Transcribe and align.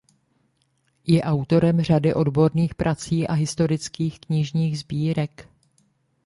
Je 1.07 1.21
autorem 1.21 1.81
řady 1.81 2.13
odborných 2.13 2.75
prací 2.75 3.27
a 3.27 3.33
historických 3.33 4.19
knižních 4.19 4.79
sbírek. 4.79 5.47